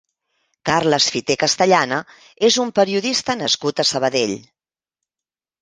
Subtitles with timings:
[0.69, 1.99] Carles Fité Castellana
[2.49, 4.35] és un periodista nascut a Sabadell.